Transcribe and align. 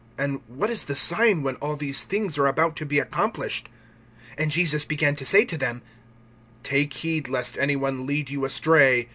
And 0.17 0.41
what 0.47 0.71
is 0.71 0.85
the 0.85 0.95
sign 0.95 1.43
when 1.43 1.57
all 1.57 1.75
these 1.75 2.01
things 2.01 2.35
are 2.39 2.47
about 2.47 2.75
to 2.77 2.87
be 2.87 2.97
accomplished. 2.97 3.69
(5)And 4.39 4.47
Jesus 4.49 4.83
began 4.83 5.15
to 5.15 5.25
say 5.27 5.45
to 5.45 5.59
them: 5.59 5.83
Take 6.63 6.91
heed 6.91 7.27
lest 7.27 7.55
any 7.59 7.75
one 7.75 8.07
lead 8.07 8.27
you 8.31 8.43
astray. 8.43 9.09